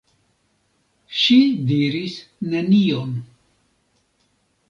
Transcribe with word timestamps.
Ŝi 1.23 1.35
diris 1.71 2.17
nenion. 2.55 3.11